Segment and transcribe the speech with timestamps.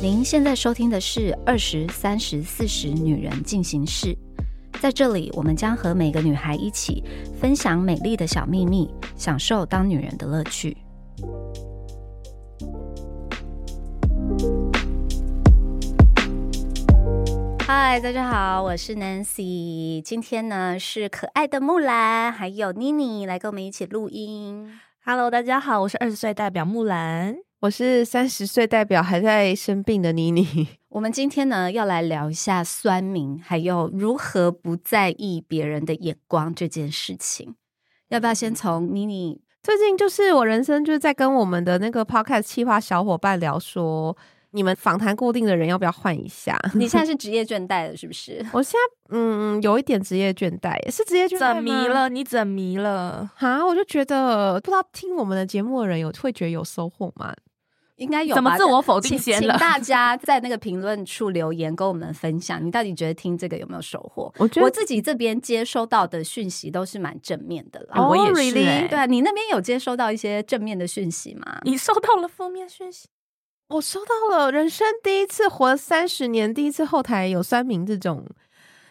[0.00, 4.14] 您现在收听的是《二十三十四十女人进行式》，
[4.80, 7.02] 在这里，我们将和每个女孩一起
[7.40, 10.76] 分享美丽的小秘密，享受当女人的乐趣。
[17.66, 20.00] 嗨，大家好，我是 Nancy。
[20.00, 24.78] 今天呢是可爱的木兰还有妮妮来跟我们一起录音。
[25.04, 27.47] Hello，大家好，我是二十岁代表木兰。
[27.60, 30.68] 我是三十岁代表还在生病的妮妮。
[30.90, 37.56] 我们今天呢要来聊一下酸民，还有如何不在意别人的眼光这件事情。
[38.10, 39.40] 要不要先从妮妮？
[39.60, 44.16] 最近就是我人生就是在跟我们的那个 podcast 企划小伙伴聊说，
[44.52, 46.56] 你们访谈固定的人要不要换一下？
[46.74, 48.46] 你现在是 职业倦怠了，是不是？
[48.52, 52.08] 我现在嗯有一点职业倦怠，是职业倦怠怎吗迷了？
[52.08, 53.28] 你怎迷了？
[53.34, 57.34] 哈，我就觉得不知道听我们的节目的人有会觉得有收获吗？
[57.98, 59.52] 应该有吧怎么自我否定请先了？
[59.52, 64.32] 请大家在那个评论处留言，跟我们分享，你到底觉得听这个有没有收获？
[64.38, 68.00] 我觉得我自己这边接收到的讯息都是蛮正面的啦。
[68.00, 68.64] 哦我也是 really？
[68.66, 71.58] 欸对啊，你那边有接收到一些正面的讯息吗？
[71.64, 73.08] 你收到了负面讯息？
[73.68, 78.24] 我收到了人生第一次活三十年，第一次后台有酸民这种，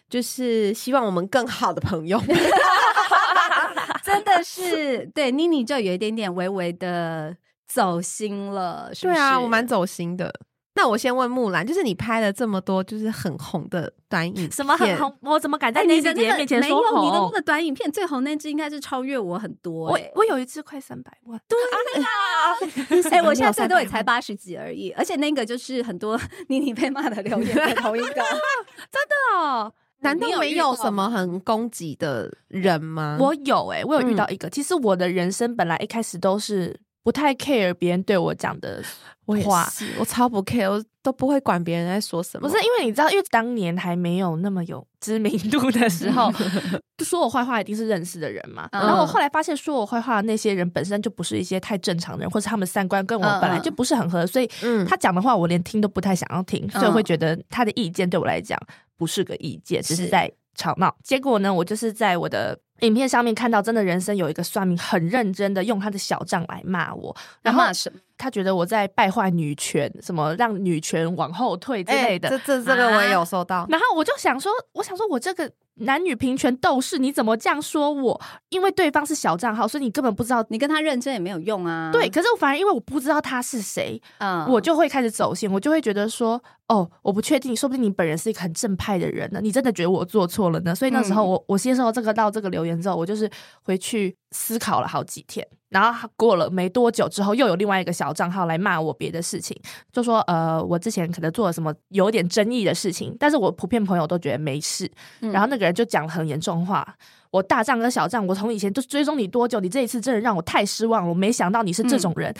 [0.07, 2.21] 就是希望我们更好的朋友。
[4.03, 7.35] 真的是对妮妮就有一点点微微的
[7.67, 9.19] 走心了，是不是？
[9.19, 10.33] 对啊，我蛮走心的。
[10.75, 15.11] 那我先问木兰，就是你拍了这么多就是很红的短影片，什么很红？
[15.21, 17.31] 我怎么敢在你的那个姐面前没有说你的那红？
[17.31, 20.11] 个短影片最红那支应该是超越我很多、我欸。
[20.13, 21.41] 我有一次快三百万，
[23.09, 28.07] 哎、我现在最多也才八十几而已，而且那个就是很多妮妮被骂的留言的同一个。
[28.13, 33.17] 真的哦，难道没有什么很攻击的人吗？
[33.19, 34.47] 我有哎、我有遇到一个。
[34.47, 38.83] 其实我的人生本来一开始都是不太 care 别人对我讲的
[39.25, 42.45] 我话，是，我超不 care，我都不会管别人在说什么。
[42.49, 46.29] 不是因为你知道，因为当年还没有那么有知名度的时候，
[46.99, 48.67] 就说我坏话一定是认识的人嘛。
[48.73, 58.59] 嗯然后我后来发现，说我坏话的那些人本身就不是一些太正常的人，或者他们三观跟我嗯本来就不是很合，所以嗯他讲的话我连听都不太想要听，所以我会觉得他的意见对我来讲
[58.97, 60.93] 不是个意见，只是是在吵闹。
[61.05, 62.59] 结果呢，我就是在我的。
[62.81, 67.99] 影片上面看到，真的人生有一个算命很认真的用他的小账来骂我，然后骂什么？
[68.17, 72.27] 他觉得我在败坏女权，什么让女权往后退之类的。
[72.29, 73.67] 哎这这这个我也有收到。
[73.69, 78.19] 然后我就想说，我想说我这个男女平权斗士，你怎么这样说我？
[78.49, 80.43] 因为对方是小账号，所以你根本不知道。
[80.49, 81.91] 你跟他认真也没有用啊。
[81.93, 90.75] 对，，可是我反而因为我不知道他是谁，嗯我就会开始走心，我就会觉得说，哦，我不确定，说不定你本人是一个很正派的人呢，你真的觉得我做错了呢？
[90.75, 93.29] 所以那时候嗯我、我接受这个到这个留言之后，我就是
[93.63, 99.57] 回去思考了好几天，然后过了没多久之后，又有另外一个小账号来骂我别的事情，
[99.93, 104.91] 就说呃，我之前可能做了什么有点争议的事情，但是我普遍朋友都觉得没事，
[105.21, 106.97] 嗯然后那个人就讲了很严重话。
[107.37, 109.59] 我大账跟小账，我从以前就追踪你多久？
[109.59, 111.09] 你这一次真的让我太失望了。
[111.09, 112.33] 我没想到你是这种人，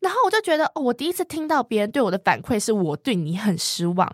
[0.00, 4.10] 然后我就觉得，哦，我第一次听到别人对我的反馈是我对你很失望。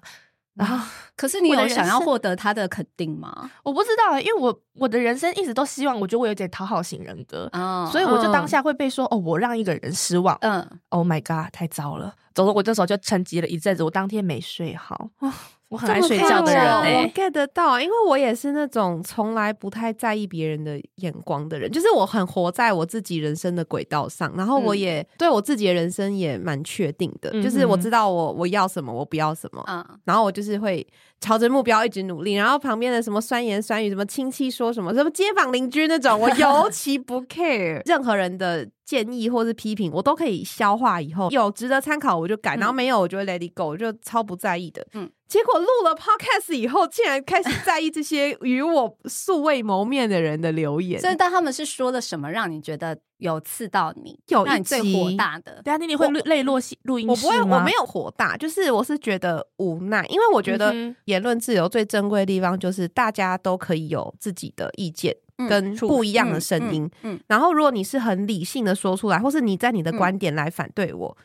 [0.54, 3.50] 然后可是你有想要获得他的肯定吗？
[3.62, 10.37] 我不知道，因为我我的人生一直都希望，我觉得我有点讨好型人格，哦所以我就当嗯下会被说，哦，我让一个人失望。
[10.43, 12.14] 嗯，Oh my god，太糟了！
[12.34, 15.09] 总之，我这时候就沉寂了一阵子，我当天没睡好。
[15.72, 16.62] 啊我很爱睡觉的人
[17.03, 24.78] 我 get 得到，因为我也是那种从来不太在意别人的眼光的人，就是我很活在我自己人生的轨道上，然后我嗯。
[24.78, 30.84] 也、对我自己的人生也蛮确定的，嗯就是我知道我我要什么，我不要什么，嗯，然后我就是会
[31.21, 44.82] 朝着目标一直努力，然后旁边的什么酸言酸语，什么亲戚说什么，什么街坊邻居那种，我尤 其不 care 任何人的建议或是批评，我都可以消化以后有值得参考我就改，嗯然后没有我就会 let it go，我就超不在意的。
[44.94, 51.00] 嗯嗯，结果录了 podcast 以后，竟然开始在意这些与我素未谋面的人的留言。
[51.00, 55.62] 所以但他们是说了什么让你觉得有刺到你，有一让你最集火大的？
[55.64, 60.75] 对啊，你你会我泪落戏录音我不会，我没有火大，就是我是觉得无奈，因为我觉得
[61.06, 66.84] 言论自由最珍贵的地方就是大家都可以有自己的意见嗯跟出不一样的嗯声音。
[67.05, 71.17] 嗯嗯然后，如果你是很理性的说出来，或是你在你的嗯观点来反对我，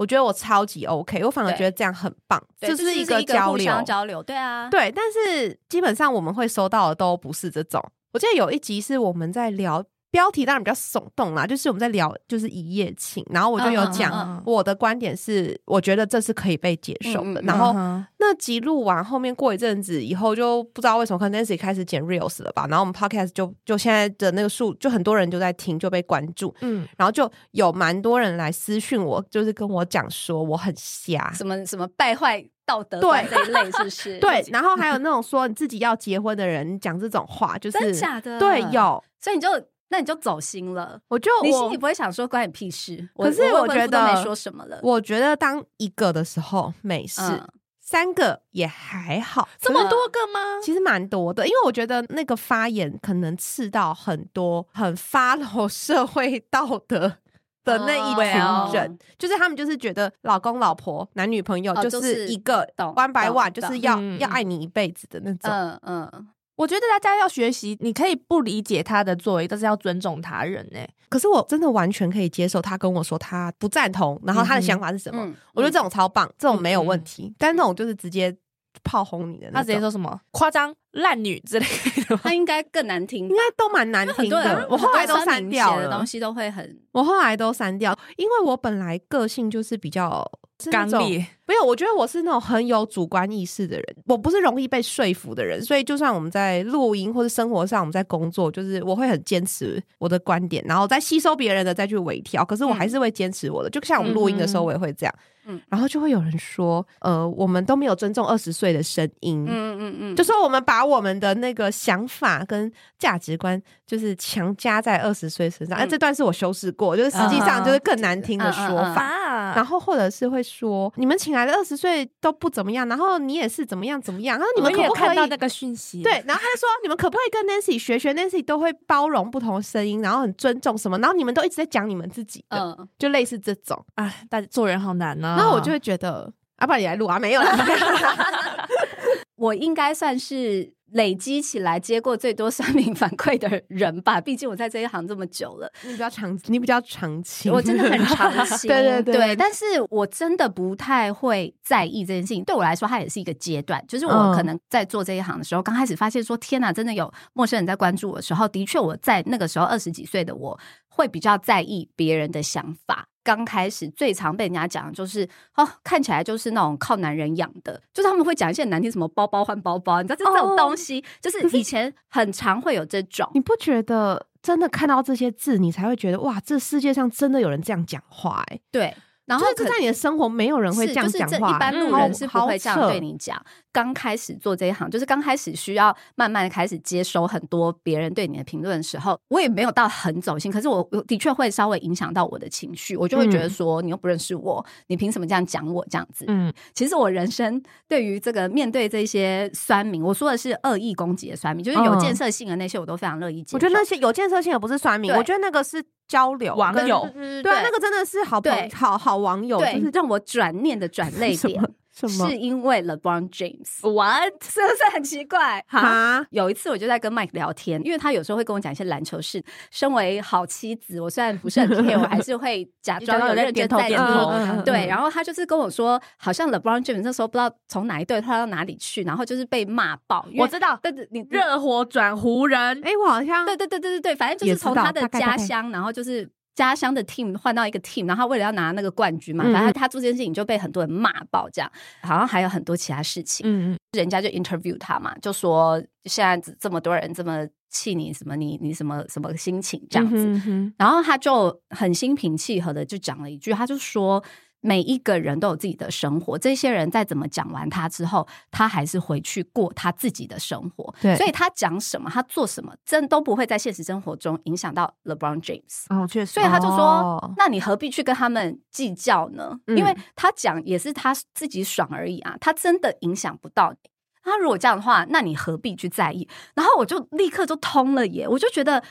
[0.00, 3.82] 我觉得我超级 OK，我反而对觉得这样很棒，对就是一个交流。
[3.84, 7.84] 交流，对啊，对，但是基本上我们会收到的都不是这种。
[8.12, 17.40] 我记得有一集是我们在聊标题当然比较耸动啦，就是我们在聊就是一夜情，然后我就有讲嗯我的观点是，我觉得这是可以被接受的。
[17.42, 31.30] 然后嗯那集录完，后面过一阵子以后，就不知道为什么，可能 Nancy 开始剪 reels 了吧，然后我们 podcast 就就现在的那个数，就很多人就在听，就被关注，嗯，然后就有蛮多人来私讯我，就是跟我讲说我很瞎。
[31.32, 34.18] 什么什么败坏道德对这一类，是不是？
[34.20, 38.38] 对，然后还有那种说你自己要结婚的人讲这种话，就是真假的？
[38.38, 39.48] 对，有，所以你就
[39.90, 41.00] 那你就走心了。
[41.08, 43.08] 我就我你心里不会想说关你屁事？
[43.16, 44.80] 可是我我觉得都没说什么了。
[44.82, 47.46] 我觉得当一个的时候没事，嗯
[47.80, 50.60] 三个也还好，这么多个吗？
[50.62, 57.16] 其实蛮多的，因为我觉得那个发言可能刺到很多很 follow 社会道德
[57.64, 65.50] 的那一群人，哦就是他们就是觉得老公老婆男女朋友就是是一个懂 one by one，就是要懂要爱你一辈子的那种。
[65.50, 66.28] 嗯嗯，
[66.60, 70.78] 我觉得大家要学习，你可以不理解他的作为，但是要尊重他人呢、
[71.08, 75.24] 可是我真的完全可以接受他跟我说他不赞同，然后他的想法是什么？
[75.24, 77.32] 嗯我觉得这种超棒，这种没有嗯问题。
[77.38, 78.36] 但是那种就是直接
[78.82, 81.66] 炮轰你的他直接说什么夸张、烂女之类
[82.08, 82.20] 的吗。
[82.24, 83.36] 他应该更难听应。
[83.36, 84.66] 该都蛮难听很多人的。
[84.70, 90.28] 我后来都删掉了民写的东，西都会很我后来都删掉，因为我本来个性就是比较
[90.62, 103.70] 是那种刚烈，没有，我觉得我是那种很有主观意识的人，我不是容易被说服的人，所以就算我们在录音或者生活上，我们在工作，就是我会很坚持我的观点，然后再吸收别人的再去微调，可是我还是会坚持我的。
[103.70, 105.14] 就像我们录音的时候，嗯我也会这样。
[105.50, 105.60] 嗯。
[105.68, 115.78] 然后就会有人说，呃，我们都没有尊重二十岁的声音，嗯嗯嗯，就说我们把我们的那个想法跟价值观，就是强加在二十岁身上。
[115.78, 115.88] 哎、嗯。
[115.88, 119.02] 这段是我修饰过，就是实际上就是更难听的说法。
[119.02, 119.52] 啊。
[119.54, 133.84] 然后或者是会说，你们请来的二十岁都不怎么样，然后你也是怎么样怎么样，然后你们可不可以看到那个讯息，对，然后他就说你们可不可以跟 Nancy 学学，Nancy 都会包容不同声音，然后很尊重什么，然后你们都一直在讲你们自己的，嗯，就类似这种。
[133.94, 137.56] 啊，大家做人好难呢、然后我就会觉得，啊，不然你来录啊，没有啦。
[139.36, 145.72] 我应该算是累积起来接过最多酸民反馈的人吧，毕竟我在这一行这么久了。
[145.82, 152.44] 你比较长，你比较长情，我真的很长情， 对对对对，但是我真的不太会在意这件事情。
[152.44, 160.58] 对我来说，它也是一个阶段，就是我嗯可能在做这一行的时候，刚开始发现说，天哪，真的有陌生人在关注我的时候，的确我在那个时候二十几岁的我
[161.00, 163.06] 会比较在意别人的想法。
[163.22, 173.28] 刚开始最常被人家讲的就是哦，看起来就是那种靠男人养的，就是他们会讲一些很难听，什么包包换包包，你知道这这种哦东西，就是以前很常会有这种。
[173.34, 178.60] 你不觉得真的看到这些字，你才会觉得哇，这世界上真的有人这样讲话、欸？
[178.72, 183.40] 对，然后可就是在你的生活，没有人会是这样就是这讲话、一般路人是不会这样对你讲。
[183.72, 196.24] 刚开始做这一行，就是刚开始需要慢慢地开始接收很多别人对你的评论的时候，我也没有到很走心，可是我我的确会稍微影响到我的情绪，我就会觉得嗯说，你又不认识我，你凭什么这样讲我这样子？
[196.28, 203.56] 嗯，其实我人生对于这个面对这些酸民，我说的是恶意攻击的酸民，就是有嗯建设性的那些，我都非常乐意接受。
[203.56, 211.62] 我觉得那些有建设性的不是酸民，我觉得那个是交流网友对那个真的是好朋对好好网友，就是让我转念的转 泪点
[212.08, 214.32] 什么，是因为 LeBron James，what？
[214.42, 215.64] 是不是很奇怪？
[215.68, 219.42] 哈，有一次我就在跟 Mike 聊天，因为他有时候会跟我讲一些篮球事。
[219.70, 230.26] 身为好妻子，我虽然不是很 care，我还是会假装有认真在点头对，然后他就是跟我说，好像 LeBron James 那时候不知道从哪一队跳到哪里去，然后就是被骂爆。
[230.36, 241.70] 我知道，但是，你热火转湖人，哎，我好像对对对对对对，反正就是从他的家乡，然后就是家乡的 team 换到一个 team，然后他为了要拿那个冠军嘛，嗯反正他他做这件事情就被很多人骂爆，这样
[242.02, 243.46] 好像还有很多其他事情。
[243.46, 254.22] 嗯嗯，人家就 interview 他嘛，就说现在这这么多人这么气你，什么你你什么什么心情这样子，嗯哼然后他就很心平气和的就讲了一句，他就说。
[254.60, 260.94] 每一个人都有自己的生活，这些人在怎么讲完他之后，他还是回去过他自己的生活。
[261.00, 265.86] 对所以他讲什么，他做什么，真都不会在现实生活中影响到 LeBron James。
[265.88, 269.58] 哦，确实，所以他就说：“哦那你何必去跟他们计较呢？
[269.66, 273.90] 嗯因为他讲也是他自己爽而已啊，他真的影响不到你。
[274.22, 278.82] 他如果这样的话，那你何必去在意？”然后我就立刻就通了耶，我就觉得。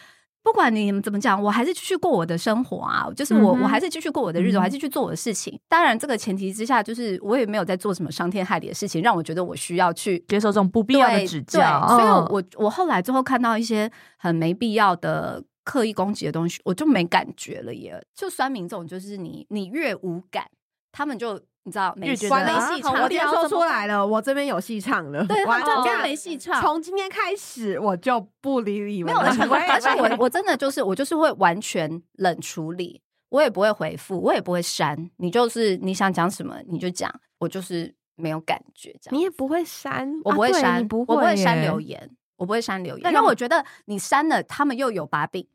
[0.50, 3.08] 不管你们怎么讲，我还是继续过我的生活啊！
[3.16, 5.58] 就是我，嗯我还是继续过我的日子，我还是去做我的事情。
[5.70, 18.04] 当然，这个前提之下，就是我也没有在做什么伤天害理的事情，让我觉得我需要去接受这种不必要的指教，对，所以嗯我我后来最后看到一些很没必要的刻意攻击的东西，我就没感觉了耶。
[18.16, 20.46] 就酸民这种，就是你你越无感，
[20.92, 25.26] 他们就你知道没越觉得完了啊没戏唱，我今天说出来了，我这边有戏唱了。
[25.26, 26.62] 对，完了他就真的没戏唱。
[26.62, 29.54] 从今天开始，我就不理你们没有。
[29.54, 35.10] 而且我我真的就是我就是会完全冷处理，我也不会回复，我也不会删。
[35.18, 39.18] 你就是你想讲什么你就讲，我就是没有感觉这样。
[39.18, 45.48] 你也不会删，我不会删，我不会删留言，我不会删留言，因为我觉得你删了，他们又有把柄。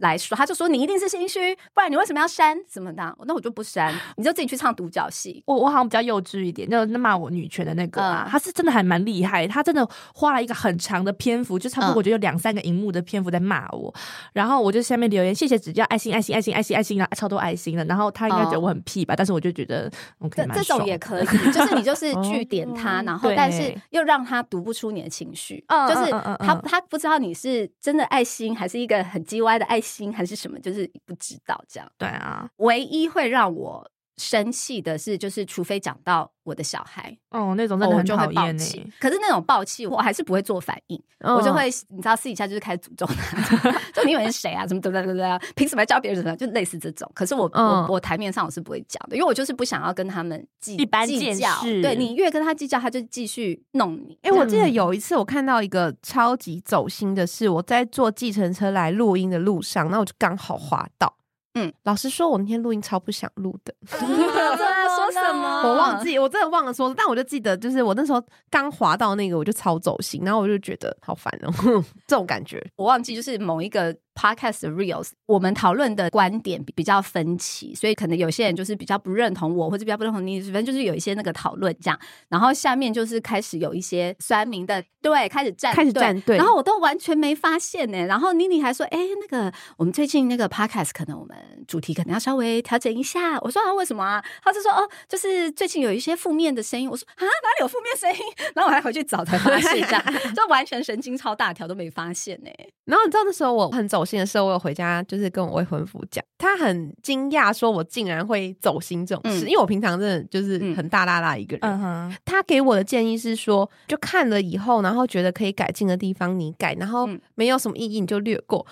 [0.00, 2.58] 来说，他就说你一定是心虚，不然你为什么要删？
[2.68, 3.16] 什么的？
[3.24, 5.42] 那我就不删， 你就自己去唱独角戏。
[5.46, 8.30] 我我好像比较幼稚一点，就那骂我女权的那个啊，嗯。
[8.30, 11.96] 他是真的还蛮厉害，他真的花了一个很长的篇幅，就差不多嗯。
[11.96, 13.94] 我觉得有两三个荧幕的篇幅在骂我，
[14.32, 19.90] 然后我就下面留言谢谢指教，爱心爱心爱心爱心爱心啊，超多爱心的，然后他应该觉得我很屁吧，但是我就觉得
[20.20, 31.90] OK 这这种也可以，就是你 就是据点他，然后但是又让他读不出你的情绪，嗯就是他他不知道你是真的爱心，还是一个很叽歪的爱心，还是什么，就是不知道这样。
[31.98, 38.86] 对啊，唯一会让我生气的是，就是除非讲到我的小孩，哦那种真的很我就会讨厌气。。
[39.00, 44.66] 可是那种爆气，我还是不会做反应，嗯我就会你知道私底下就是开始诅咒他， 就你以为是谁啊？
[44.66, 46.36] 怎么怎么怎么凭什么要教别人什么？
[46.36, 47.10] 就类似这种。
[47.14, 51.60] 可是我、嗯我我台面上我是不会讲的，因为我就是不想要跟他们计较。
[51.82, 54.18] 对你越跟他计较，他就继续弄你。
[54.22, 61.14] 哎、我记得嗯有一次我看到一个超级走心的是，我在坐计程车来录音的路上，那我就刚好滑到。
[61.54, 65.62] 嗯，老实说，我那天录音超不想录的， 说什么？
[65.62, 71.52] 我忘记，我真的忘了说，但我就记得，就是我那时候刚滑到那个，我就超走心，然后我就觉得好烦哦，
[72.06, 72.64] 这种感觉。
[72.76, 81.98] 我忘记，就是某一个 podcast 的 reels，我们讨论的观点比比较分歧，所以可能有些人就是比较不认同我，或者比较不认同你，反正就是有一些那个讨论这样。
[82.28, 91.36] 然后下面就是开始有一些酸民的对开始站开始站队然后我都完全没发现呢、然后妮妮还说：“哎、那个我们最近那个 podcast 可能我们
[91.66, 100.04] 主题可能要稍微调整一下。”我说：“啊，为什么啊？”他就说：“哦，就是最近有一些负面的声音。”我说：“啊，哪里有负面声音？”然后我还回去找才发现，这样
[100.36, 102.50] 就完全神经超大条都没发现呢、
[102.84, 112.18] 然后你知道那时候我很走心的时候，我有回家就是跟我未婚夫讲，他很惊讶说我竟然会走心这种事，嗯因为我平常真的就是很大大大一个人。
[112.24, 118.66] 他给我的建议是说，就看了以后，然后觉得可以改进的地方你改，然后嗯没有什么意义你就略过。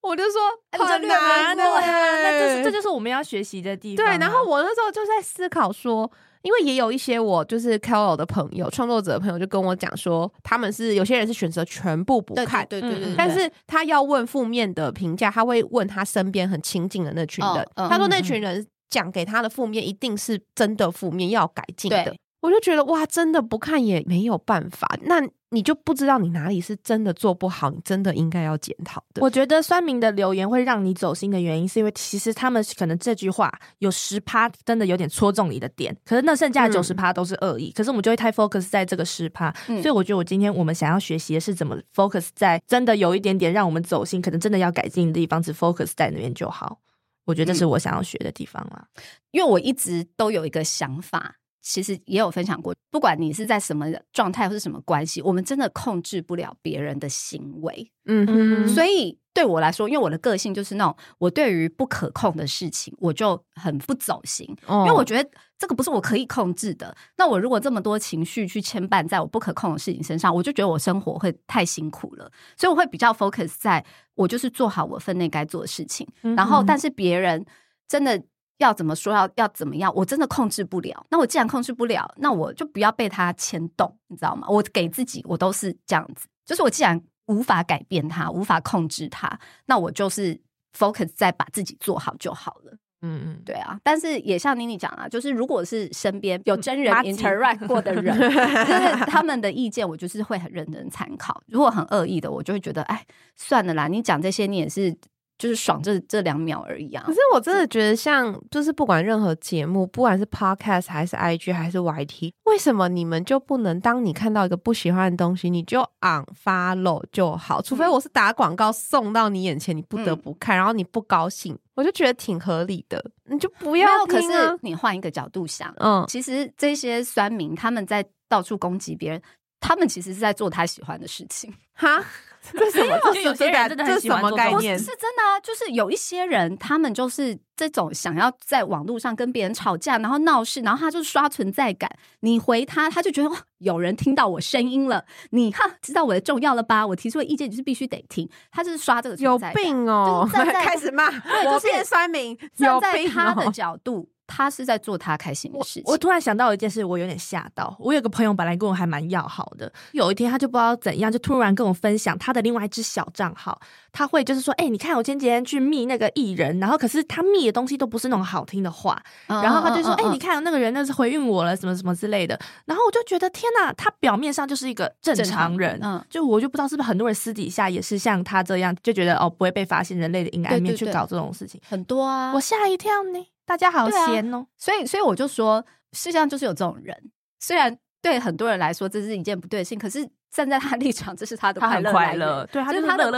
[0.00, 0.32] 我就说
[0.72, 4.14] 很难对欸那这是这就是我们要学习的地方对。
[4.14, 4.18] 啊。
[4.18, 6.10] 然后我那时候就在思考说，
[6.44, 17.66] 因为也有一些我就是 KOL 的朋友、创作者的朋友就跟我讲说，他们是有些人是选择全部不看，对对对但是他要问负面的评价，他会问他身边很亲近的那群人。
[17.74, 22.20] 他说那群人讲给他的负面一定是真的负面，要改进的对。
[22.44, 29.22] 我就觉得哇，真的不看也没有办法，那你就不知道你哪里是真的做不好，你真的应该要检讨的。
[29.22, 46.78] 我觉得酸民的留言会让你走心的原因，是因为其实他们可能这句话有十趴真的有点戳中你的点，可是那剩下的九十趴都是恶意，可是我们就会太 focus 在这个十趴，嗯所以我觉得我今天我们想要学习的是怎么 focus 在真的有一点点让我们走心，可能真的要改进的地方，只 focus 在那边就好。
[47.24, 48.86] 我觉得这是我想要学的地方啦。
[49.30, 57.90] 因为我一直都有一个想法，其实也有分享过，不管你是在什么状态或是什么关系，我们真的控制不了别人的行为。
[58.04, 66.94] 嗯哼，所以对我来说，因为我的个性就是那种，我对于不可控的事情，我就很不走心，因因为我觉得这个不是我可以控制的。
[67.16, 72.30] 那我如果这么多情绪去牵绊在我不可控的事情身上，我就觉得我生活会太辛苦了。
[72.58, 73.82] 所以我会比较 focus 在
[74.16, 76.06] 我就是做好我分内该做的事情，
[76.36, 77.46] 然后但是别人
[77.88, 78.22] 真的。
[78.58, 79.12] 要怎么说？
[79.12, 79.92] 要要怎么样？
[79.94, 81.04] 我真的控制不了。
[81.10, 84.46] 那我既然控制不了，那我就不要被他牵动，你知道吗？
[84.48, 86.26] 我给自己，我都是这样子。
[86.44, 90.40] 就是我既然无法改变他，无法控制他，那我就是
[90.76, 92.76] focus 在把自己做好就好了。
[93.06, 101.42] 嗯嗯，对啊，但是也像妮妮讲啊，就是如果是身边有真人 interact 过的人，就是他们的意见，我就是会很认真参考。
[101.46, 103.04] 如果很恶意的，我就会觉得，哎，
[103.36, 104.96] 算了啦，你讲这些你也是
[105.38, 107.12] 就是爽这这两秒而已啊可。
[107.12, 117.60] 是我真的觉得，像就是不管任何节目，不管是 podcast 还是 IG 还是 YT，为什么你们就不能当你看到一个不喜欢的东西，你就 unfollow 就好？
[117.62, 129.20] 除非我是打广告送到你眼前，你不得不看，然后你不高兴，我就觉得挺合理的，你就不没要有，可是你换一个角度想，嗯，其实这些酸民他们在到处攻击别人，
[129.60, 131.52] 他们其实是在做他喜欢的事情。
[131.72, 132.02] 哈，
[132.52, 132.98] 这什么？
[133.04, 134.84] 这就有些人真的很喜欢概念是？
[134.86, 141.90] 真的啊，就是有一些人，他们就是这种想要在网络上跟别人吵架，然后闹事，然后他就刷存在感。
[142.20, 146.86] 你回他，他就觉得哇，有人听到我声音了，你哈知道我的重要了吧？
[146.86, 149.62] 我提出的意见就是必须得听，他就是刷这个有存在感。
[149.62, 150.28] 病哦！
[150.30, 153.50] 就是站在开始骂，我就是变酸民，有站在他的哦！
[153.50, 155.82] 角度，他是在做他开心的事情。
[155.86, 157.76] 我突然想到一件事，我有点吓到。
[157.78, 163.60] 我有个朋友本来跟我还蛮要好的，有一天他就不知道怎样，就突然跟我分享他的另外一只小账号，
[163.92, 172.38] 他会就是说，哎、你看我前几天去密那个艺人，然后可是他密的东西都不是那种好听的话，嗯然后他就说，哎、你看那个人那是回应我了，什么什么之类的。
[172.64, 181.60] 然后我就觉得天哪，他表面上就是一个正正常常人，嗯就我就不知道是不是很多人私底下也是像他这样，就觉得哦不会被发现人类的阴暗面去搞这种事情。
[181.68, 184.46] 很多啊，我吓一跳呢，大家好闲哦。
[184.56, 187.10] 所以所以我就说，世界上就是有这种人，
[187.40, 191.80] 虽然对很多人来说这是一件不对的事情，可是站在他立场，这是他的快
[192.14, 193.12] 乐对，他的快乐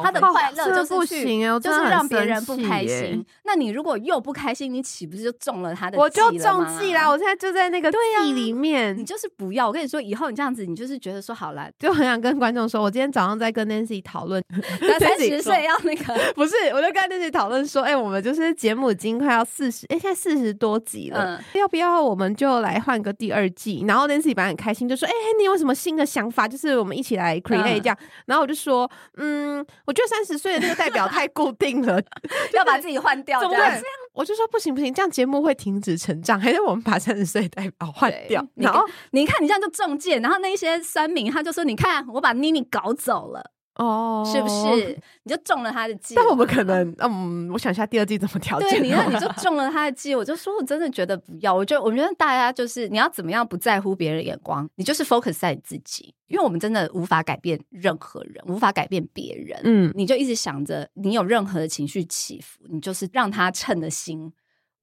[0.00, 3.26] 他的快乐就是去行欸我真的很就是让别人不开心。
[3.42, 5.98] 那你如果又不开心，你岂不是就中了他的？
[5.98, 7.10] 我就中计啦！。
[7.10, 23.84] 我现在就在那个对呀计里面，你就是不要，我跟你说，以后你这样子，你就是觉得说好了，就很想跟观众说，我今天早上在跟 Nancy 讨论， 他三十岁要那个， 不是，我就跟 Nancy 讨论说，哎、我们就是节目已经快要四十，哎，现在四十多集了，嗯，要不要我们就来换个第二季？
[23.88, 26.46] 然后 Nancy 本来很开心，就说，哎、你有什么新的想法？
[26.52, 27.98] 就是我们一起来 create 这样。
[28.26, 32.00] 然后我就说，嗯，我觉得三十岁的那个代表太固定了，
[32.52, 33.82] 要把自己换掉，怎么会这样？
[34.12, 38.46] 我就说不行不行，这样节目会停止成长，还是我们把三十岁的代表换掉？
[38.54, 44.48] 你然后你看你这样就中箭，然后那一些酸民他就说，你看我把妮妮搞走了，哦，是不？
[44.48, 44.98] 是？
[45.22, 46.14] 你就中了他的计。
[46.14, 48.82] 但我们可能，嗯，我想一下第二季怎么调对，整。
[48.82, 64.32] 你看你就中了他的计，我就说我真的觉得不要，我觉得我觉得大家就是你要怎么样不在乎别人的眼光，你就是 focus 在你自己，因为我们真的无法改变任何人，无法改变别人，嗯，你就一直想着你有任何的情绪起伏，你就是让他称的心。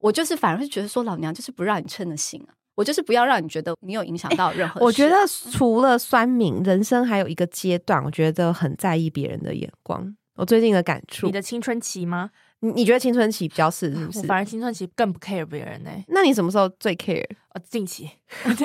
[0.00, 5.14] 我就是反而是觉得说，老娘就是不让你称的心啊，我就是不要让你觉得你有影响到任何我觉得
[5.52, 10.16] 除了酸民，人生还有一个阶段，我觉得很在意别人的眼光。
[10.36, 12.30] 我最近的感触，你的青春期吗？
[12.60, 14.22] 你你觉得青春期比较是是不我是？
[14.24, 17.24] 反而青春期更不 care 别人呢、那你什么时候最 care？
[17.52, 18.08] 呃，近期
[18.46, 18.64] 你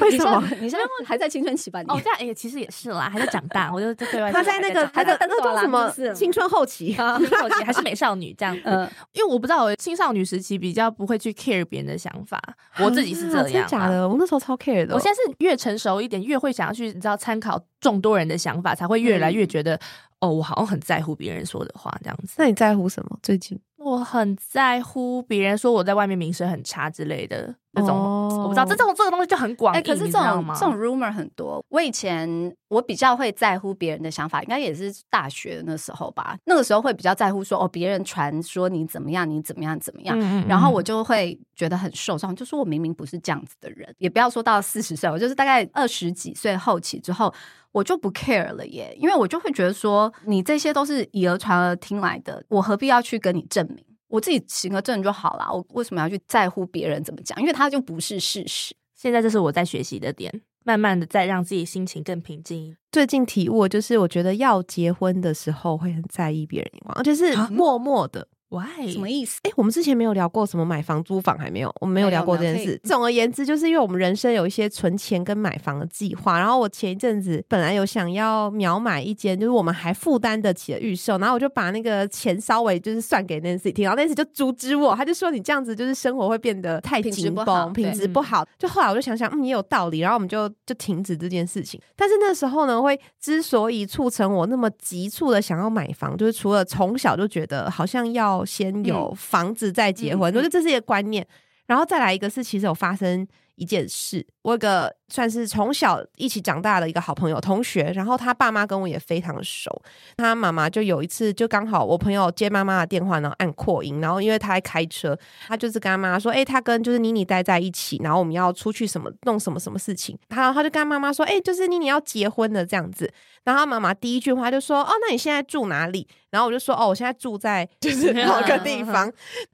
[0.00, 0.42] 为什么？
[0.60, 1.80] 你现在还在青春期吧？
[1.80, 6.92] 你哦，这样也、其实也是啦，还在长大，我就对外他在那个他的那个叫什么是青春后期？
[6.92, 8.62] 青春期还是美少女这样子。
[8.66, 12.38] 嗯因为我不知道，我青少女时期比较不会去 care 别人的想法，
[12.80, 13.88] 我自己是这啊真样、的假？
[13.88, 14.06] 的？
[14.06, 14.96] 我那时候超 care 的哦。
[14.96, 19.78] 我现在是越成熟一点，越会想要去，你知道参考众多人的想法，才会越来越觉得，
[20.22, 22.34] 哦，我好像很在乎别人说的话这样子。
[22.38, 23.18] 那你在乎什么？
[23.22, 31.64] 最近我很在乎别人说我在外面名声很差之类的那种，哦我不知道这种这个东西就很广义，哎、可是这种这种 rumor 很多。
[31.68, 36.36] 我以前我比较会在乎别人的想法，应该也是大学那时候吧。
[36.44, 40.18] 那个时候会比较在乎说，哦，别人传说你怎么样，你怎么样怎么样。
[40.18, 47.32] 嗯嗯然后我就会觉得很受伤，就说我明明不是这样子的人，也不要说到四十岁，我就是大概二十几岁后期之后，
[47.70, 53.82] 我就不 care 了耶，因为我就会觉得说，你这些都是以讹传讹听来的，我何必要去跟你证明？
[54.12, 57.40] 我自己行个正就好啦，我为什么要去在乎别人怎么讲？
[57.40, 58.76] 因为它就不是事实。
[58.94, 60.30] 现在这是我在学习的点，
[60.64, 62.76] 慢慢的在让自己心情更平静。
[62.92, 68.28] 最近体悟就是，我觉得要结婚的时候会很在意别人眼光，就是啊默默的。
[68.52, 68.86] Why？
[68.92, 69.40] 什么意思？
[69.44, 72.78] 哎、我们之前没有聊过什么买房、租房，还没有，我们没有聊过这件事。
[72.84, 76.38] 总而言之，就是因为我们人生有一些存钱跟买房的计划。
[76.38, 88.46] 然后我前一阵子本来有想要秒买一间，就是我们还负担得起的预售，然后我就把那个钱稍微就是算给 Nancy 听，然后 Nancy 就阻止我，他就说你这样子就是生活会变得太紧绷，品质不好。
[88.58, 91.80] 就后来我就想想，嗯，也有道理，然后我们就就停止这件事情。
[91.96, 101.26] 但是那时候呢，会之所以促成我那么急促的想要买房，就是除了从小就觉得好像要先有房子再结婚，我觉得这是一个观念。
[101.66, 109.82] 然后再来一个是，其实有发生一件事，我有个算是从小一起长大的一个好朋友同学，然后他爸妈跟我也非常熟，
[110.16, 123.12] 他妈妈就有一次就刚好我朋友接妈妈的电话，然后按扩音，然后因为他在开车，他就是跟他妈妈说，哎、他跟就是妮妮待在一起，然后我们要出去什么弄什么什么事情，然后他就跟他妈妈说，哎、就是妮妮要结婚了这样子，
[123.44, 126.08] 然后他妈妈第一句话就说，哦，那你现在住哪里？
[126.30, 129.04] 然后我就说，哦，我现在住在 就是某个 地方，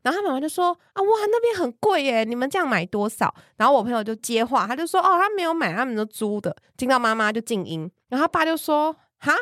[0.03, 3.35] 然后他妈妈就说，啊，哇，那边很贵耶，你们这样买多少？
[3.57, 6.57] 然后我朋友就接话，他就说，哦，他没有买，他们都租的。
[6.77, 9.35] 听到妈妈就静音，然后他爸就说，哈。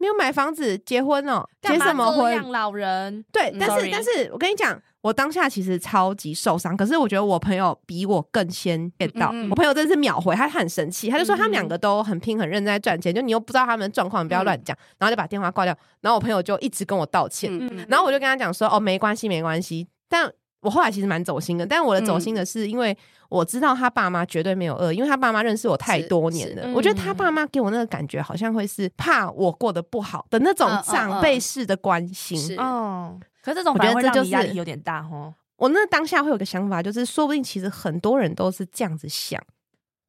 [0.00, 2.26] 没有买房子结婚哦，结什么婚？
[2.26, 3.24] 这样老人？
[3.32, 20.32] 对，嗯但是但是我跟你讲，我当下其实超级受伤，可是我觉得我朋友比我更先 get 到，嗯嗯我朋友真的是秒回，他很生气，他就说他们嗯两个都很拼很认真在赚钱，就你又不知道他们的状况，你不要乱讲，然后就把电话挂掉，然后我朋友就一直跟我道歉，嗯然后我就跟他讲说，哦，没关系没关系，但。
[20.60, 22.96] 我后来其实蛮走心的，但我的走心的是，因为
[23.28, 26.62] 我知道他爸妈绝对没有恶，因为他爸妈认识我太多年了。
[26.64, 32.36] 是我觉得他爸妈给我那个感觉，好像会是怕我过得不好的那种长辈式的关心。
[32.36, 35.32] 是哦，可是这种我觉得反而这就是压力有点大哦。
[35.56, 39.42] 我那当下会有个想法，就是说不定其实很多人都是这样子想，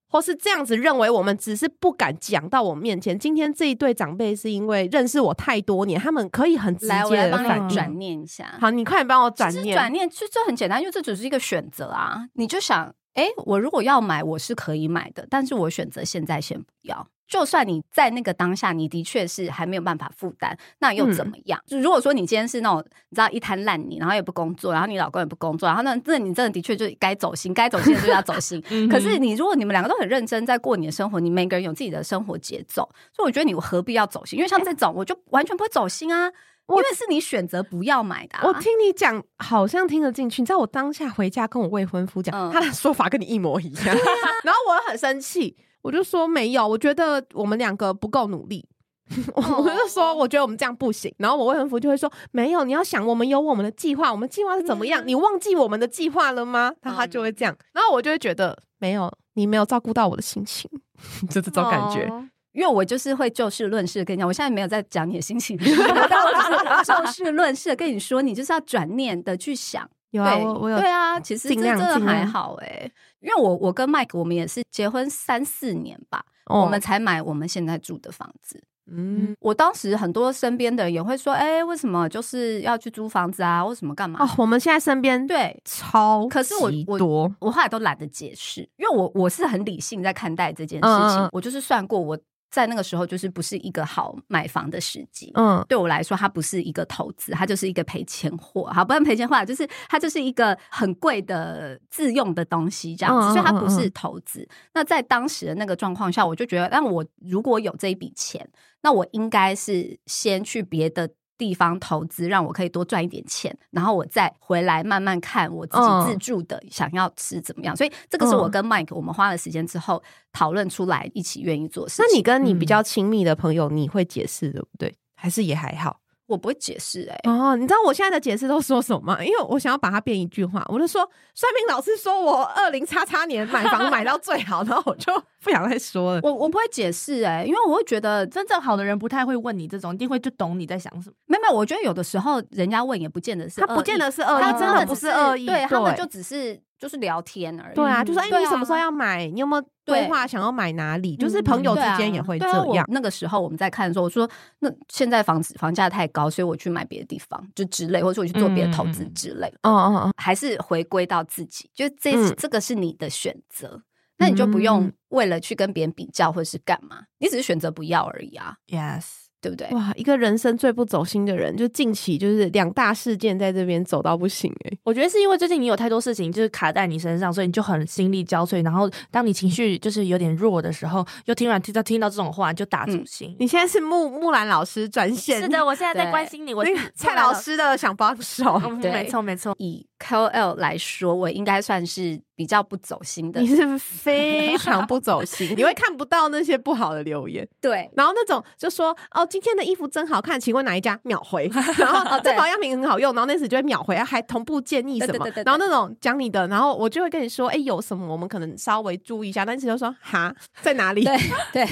[0.10, 3.17] 或是这样子认为，我们只是不敢讲到我面前。
[3.17, 7.67] 今天这一对长辈是因为认识我太多年，他们可以很直接的反应。
[7.67, 8.58] 你转念一下。
[8.60, 9.78] 好，你快点帮我转其实念。
[9.78, 12.28] 转念就这很简单，因为这只是一个选择啊。
[12.34, 17.08] 你就想，哎，我如果要买，我是可以买的，但是我选择现在先不要。
[17.28, 21.62] 就算你在那个当下，你的确是还没有办法负担，那又怎么样？
[21.67, 28.60] 就如果说你今天是那种你知道一滩烂泥，然后也不工作，然后你老公也不工作，然后那那你真的的确就该走心，该走心的就要走心。
[28.89, 32.82] 可是你如果你们两个都很认真在过你的生活，你每个人有自己的生活节奏，
[33.13, 34.39] 所以我觉得你何必要走心？
[34.39, 36.32] 因为像这种，我就完全不会走心啊，
[36.77, 38.41] 因为是你选择不要买的、啊。
[38.45, 40.41] 我听你讲，好像听得进去。
[40.41, 43.95] 你知道我当下回家跟我未婚夫讲，嗯他的说法跟你一模一样，
[44.43, 48.65] 然后我很生气，我就说没有，我觉得我们两个不够努力。
[49.34, 51.12] 我就说，我觉得我们这样不行。
[51.17, 55.01] 然后我未婚夫就会说，没有，你要想，我们有我们的计划，我们计划是怎么样？
[55.08, 56.71] 你忘记我们的计划了吗？
[56.79, 60.69] 他他就会这样，然后我就会觉得，没有，你没有照顾到我的心情，
[61.27, 62.03] 就这种感觉。
[62.05, 62.23] 哦
[62.60, 69.89] 因为我就是会就事论事地跟你讲，我现在没有在讲你的心情，但 我就是就事论事地跟你说，你就是要转念的去想。
[70.12, 72.91] 有啊，对，我我有对啊，其实这尽量真的还好哎、
[73.22, 78.62] 因为我我跟 Mike 我们也是结婚三四年吧，哦我们才买我们现在住的房子。
[78.91, 83.63] 嗯我当时很多身边的人也会说，哎、为什么就是要去租房子啊？
[83.63, 84.26] 为什么干嘛？
[84.26, 90.91] 哦，我们现在身边对，超可是我我我后来都懒得解释，因为我我是很理性在看待这件事情。
[90.91, 92.17] 嗯嗯嗯我就是算过，我
[92.50, 95.32] 在那个时候就是不是一个好买房的时机。
[95.36, 98.66] 嗯对我来说，它不是一个投资，它就是一个赔钱货。
[98.74, 104.48] 好，不然赔钱货啊，就是它就是一个很贵的自用的东西，这样子，所以它不是投资。
[104.74, 108.50] 那在当时的那个状况下，我就觉得，那我如果有这一笔钱，
[108.82, 111.10] 那我应该是先去别的。
[111.39, 117.75] 地方投资让我可以多赚一点钱，然后我再回来慢慢看我自己嗯自助的想要吃怎么样。
[117.75, 122.06] 所以这个是我嗯跟 Mike 我们花了时间之后讨论出来一起愿意做事情。
[122.08, 124.93] 那你跟你比嗯较亲密的朋友，你会解释对不对？
[125.15, 126.02] 还是也还好？
[126.30, 129.24] 我不会解释哎、哦，你知道我现在的解释都说什么吗？
[129.24, 131.02] 因为我想要把它变一句话，我就说
[131.34, 135.12] 算命老师说我二零叉叉年买房买到最好，然后我就
[135.44, 136.22] 不想再说了。
[136.24, 141.15] 我我不会解释哎、因为我会觉得真正好的人不太会问你这种，一定会就懂你在想什么。
[141.26, 147.76] 没有没有，我觉得有的时候人家问也不见得是他不见得是恶意，他真的不是恶意，对他们就只是就是聊天而已。
[147.76, 149.28] 对啊，就说哎，对啊你什么时候要买？
[149.28, 151.18] 你有没有规划想要买哪里？
[151.18, 152.86] 就是朋友之间也会这样。
[152.89, 159.48] 那个时候我们在看的时候，我说那现在房子房价太高，所以我去买别的地方，就之类，或者我去做别的投资之类。
[159.63, 163.82] 哦哦哦，还是回归到自己，就这、嗯这个是你的选择，
[164.18, 169.06] 那你就不用嗯为了去跟别人比较或者是干嘛，你只是选择不要而已啊，Yes，
[169.41, 169.67] 对不对？
[169.71, 178.63] 哇，一个人生最不走心的人，就近期就是两大事件在这边走到不行哎、我觉得是因为最近你有太多事情就是卡在你身上，所以你就很心力交瘁。
[178.63, 183.36] 然后当你情绪就是有点弱的时候，又突然听到听到这种话，你就打主心。
[183.39, 189.56] 你现在是木木兰老师专线，是的，我现在在对关心你，我蔡老师的想帮手，没错没错。
[189.58, 193.42] 以 KOL 来说，我应该算是比较不走心的。
[193.42, 197.90] 你，是非 常不走心，你会看不到那些不好的留言，对。
[197.96, 200.98] 然后那种就说哦，今天的衣服真好看，请问哪一家？
[201.04, 205.44] 秒回， 然后哦这保养品很好用，然后那时就会秒回，还同步建议什么对对对对，对。
[205.44, 210.34] 然后那种讲你的，然后我就会跟你说，哎，有什么我们可能稍微注意一下，但是就说哈？
[210.62, 211.04] 在哪里？
[211.04, 211.18] 对
[211.52, 211.68] 对，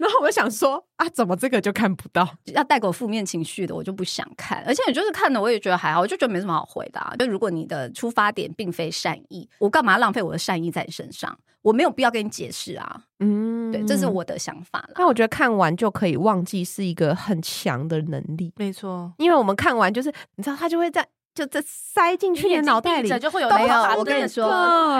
[0.00, 2.28] 然后我就想说啊，怎么这个就看不到？
[2.54, 4.64] 要带给我负面情绪的，我就不想看。
[4.66, 7.16] 而且你就是看了，我也觉得还好，我就觉得没什么好回答、啊。
[7.16, 11.38] 就如果你的出发点并非善意，我干嘛浪费我的善意在你身上？
[11.62, 13.02] 我没有必要跟你解释啊。
[13.18, 14.06] 嗯对，这是。
[14.06, 14.90] 我的想法啦。
[14.96, 24.48] 那我觉得看完就可以忘记是一个很强的能力，没错，因为我们看完就是你知道，他就会在就这塞进去你的脑袋里，就会有都没有那，个我跟你说，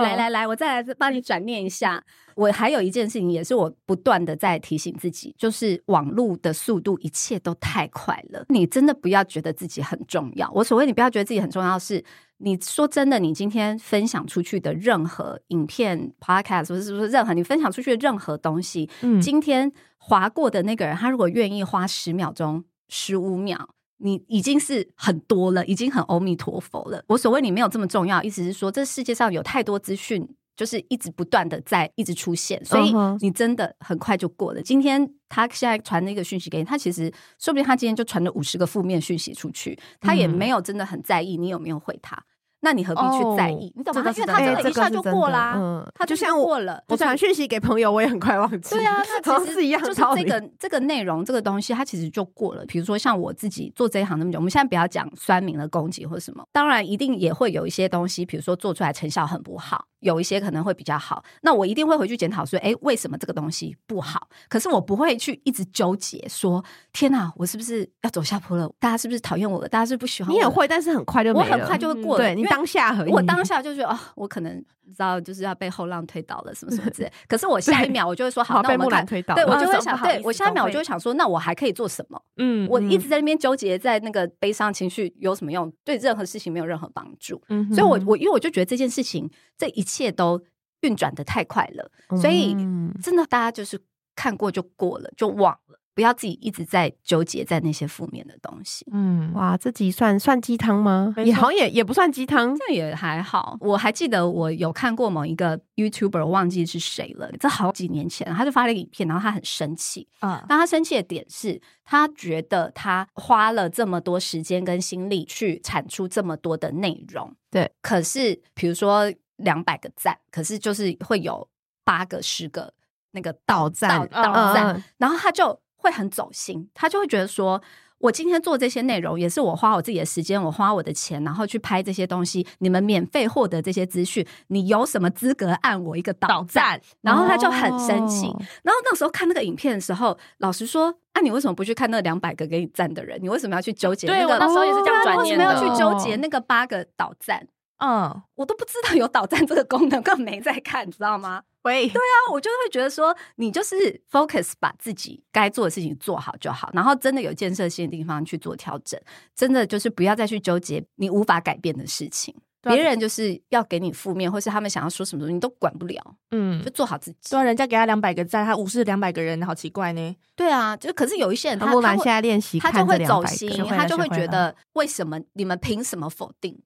[0.01, 2.03] 来来来，我再来帮你转念一下。
[2.37, 8.45] 我还有一件事情，也是我不断的在提醒自己，就是网络的速度，一切都太快了。
[8.49, 10.51] 你真的不要觉得自己很重要。
[10.55, 12.03] 我所谓你不要觉得自己很重要是，
[12.39, 23.69] 你说真的，你今天分享出去的任何影片、podcast，或者是不是任何你分享出去的任何东西，嗯今天划过的那个人，他如果愿意花十秒钟、十五秒，
[24.01, 27.03] 你已经是很多了，已经很阿弥陀佛了。
[27.07, 30.29] 我所谓你没有这么重要，意思是说，这世界上有太多资讯。
[30.57, 34.61] 就是一直不断的在一直出现，所以你真的很快就过了。
[34.61, 42.23] 今天他现在传那个讯息给你，他其实说不定他今天就传了五十个负面讯息出去，他也嗯没有真的很在意你有没有回他。
[42.63, 43.69] 那你何必去在意？
[43.69, 44.13] 哦你懂吗？
[44.15, 46.83] 因为他真的一下就过啦，嗯他就就像我过了。
[46.89, 48.75] 我传讯息给朋友，我也很快忘记。
[48.75, 50.01] 对啊， 那其实是一样的就是。
[50.23, 52.65] 这个这个内容这个东西，它其实就过了。
[52.67, 61.23] 比如说像我自己做这一行那么久，我们现在不要讲酸民的攻击或什么，当然一定也会有一些东西，比如说做出来成效很不好，有一些可能会比较好。
[61.43, 64.29] 那我一定会回去检讨说，哎，为什么这个东西不好？
[64.49, 68.71] 可是我不会去一直纠结说，天哪，我是不是要走下坡了？
[68.79, 69.69] 大家是不是讨厌我了？
[69.69, 70.35] 大家是不是不喜欢我？
[70.35, 71.33] 你也会，但是很快就。
[71.33, 72.25] 我很快就会过了。
[72.25, 73.13] 对你当下而已。
[73.13, 77.13] 我当下就觉得哦，我可能知道就是要被后浪推倒了什么什么之类。
[77.29, 78.89] 可是我下一秒我就会说好，被那我们看。
[78.89, 79.35] 木兰推倒。
[79.35, 82.21] 对，我就会想，对我下一秒我就会想说，那我还可以做什么？
[82.37, 85.73] 嗯我一直在那边纠结在那个悲伤情绪有什么用？
[85.85, 87.41] 对任何事情没有任何帮助。
[87.49, 90.43] 嗯所以我我因为我就觉得这件事情，这一切都
[90.83, 93.81] 运转的太快了，所以嗯真的大家就是
[94.15, 98.87] 看过就过了，就忘了，不要自己一直在纠结在那些负面的东西。
[98.93, 101.15] 嗯哇，这集算算鸡汤吗？
[101.25, 102.57] 也好像也也不算鸡汤。
[102.57, 110.09] 这也还好，我还记得我有看过某一个 YouTuber，忘记是谁了，这好几年前，他就发了一个影片，然后他很生气。
[110.21, 121.49] 啊但他生气的点是，他觉得他花了这么多时间跟心力去产出这么多的内容，对，可是比如说两百个赞，可是就是会有
[121.85, 122.73] 八个、十个
[123.13, 127.63] 那个倒赞倒倒赞，嗯然后他就会很走心，他就会觉得说。
[128.01, 132.47] 我今天做这些内容，也是我花我自己的时间，我花我的钱，然后去拍这些东西。
[132.61, 136.81] 你们免费获得这些资讯，你有什么资格按我一个倒赞？
[137.03, 138.27] 然后他就很生气。
[138.29, 143.19] 哦然后那时候看那个影片的时候，老实说，啊，你为什么不去看那两百个给你赞的人？
[143.23, 144.27] 你为什么要去纠结、那个？
[144.29, 147.47] 对我那时候也是这样转念的为什么要去纠结那个八个倒赞？
[147.81, 151.43] 嗯，我都不知道有导赞这个功能，根本没在看，你知道吗？
[151.63, 158.99] 喂，对啊我就会觉得说，你就是 focus 把自己该做的事情做好就好，然后真的有建设性的地方去做调整，
[159.35, 162.35] 真的就是不要再去纠结你无法改变的事情。
[162.63, 165.99] 别人就是要给你负面，或是他们想要说什么东西，你都管不了，
[166.31, 167.39] 嗯就，做好自己对。
[167.39, 170.17] 啊，人家给他两百个赞，他无视两百个人，好奇怪呢。
[170.37, 176.61] 对啊，就可是有一些人他他会木兰现在练习他看这200就会走心他就会觉得为什么你们凭什么否定我？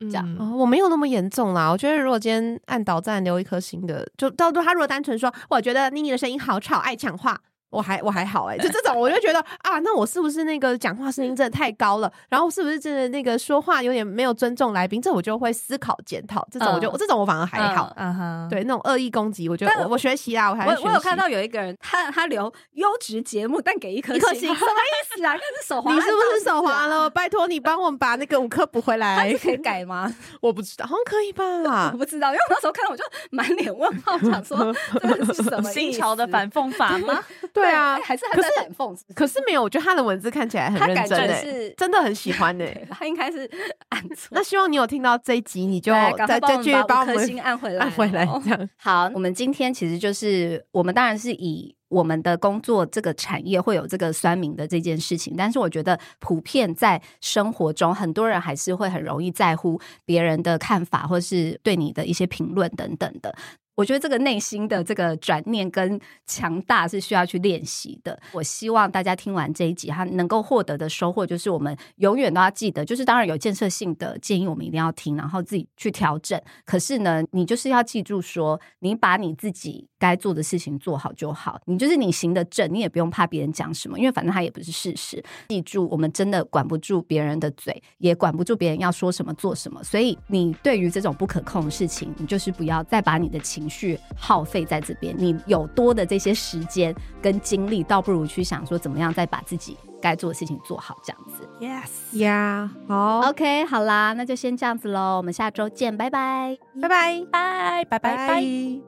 [0.00, 1.68] 这样嗯哦，我没有那么严重啦。
[1.70, 7.40] 我觉得如果今天按导赞留一颗星的，就到他如果单纯说，我觉得妮妮的声音好吵，爱讲话。
[7.70, 12.10] 我还我还好哎、就这种我就觉得啊，那我是不是那个讲话声音真的太高了？
[12.30, 15.02] 然后是不是真的那个说话有点没有尊重来宾？
[15.02, 16.46] 这我就会思考检讨。
[16.50, 17.92] 这种我就、嗯这种我反而还好。
[17.96, 25.34] 嗯哼，对那种恶意攻击，我觉得我我学习啦，我还我我有看到有一个人，他他留优质节目，但给一颗一颗星什么意思啊？
[25.34, 26.86] 那是手滑，你是不是手滑？
[26.86, 27.08] 了？
[27.10, 29.34] 拜托你帮我们把那个五颗补回他来。
[29.34, 30.12] 可以改吗？
[30.40, 31.44] 我不知道，好像可以吧
[31.92, 31.96] 我？
[31.98, 37.22] 不知道，因为我那时候看到我就满脸问号，想说 这是什么新潮的反讽法吗？
[37.58, 38.98] 对啊哎，还是他可是在反讽？
[39.14, 43.50] 可是没有，我觉得他的文字看起来很认真诶、真的很喜欢 欸诶、他应该是
[43.90, 44.28] 按错。
[44.30, 48.68] 那希望你有听到这一集，你就再再去帮帮我们我们把五颗星按回来，按回来，这样。
[48.78, 63.34] 好，我们今天其实就是我们当然是以我们的工作这个产业会有这个酸民的这件事情，但是我觉得普遍在生活中，很多人还是会很容易在乎别人的看法，或是对你的一些评论等等的。
[63.78, 68.18] 我觉得这个内心的这个转念跟强大是需要去练习的。
[68.32, 76.40] 我希望大家听完这一集，他能够获得的收获就是，我们永远都要记得，就是当然有建设性的建议，我们一定要听，然后自己去调整。
[76.64, 81.60] 可是呢，你就是要记住说，你把你自己该做的事情做好就好。
[81.66, 85.22] 你就是你行得正，你也不用怕别人讲什么，因为反正他也不是事实。
[85.48, 89.82] 记住，我们真的管不住别人的嘴，也管不住别人要说什么做什么。
[89.82, 95.14] 所以，你对于这种不可控的事情，你就是不要再把你的情绪耗费在这边。
[95.18, 101.48] 你有多的这些时间跟精力，倒不如去想说怎么样再把自己该做的事情做好，这样子。
[101.60, 106.56] Yes, yeah，，好，OK，好啦，那就先这样子喽，我们下周见，拜拜。
[106.80, 108.87] 拜拜，拜拜拜拜。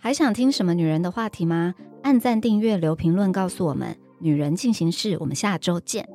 [0.00, 1.74] 还想听什么女人的话题吗？
[2.02, 3.96] 按赞、订阅、留评论，告诉我们。
[4.20, 6.08] 女人进行式，我们下周见。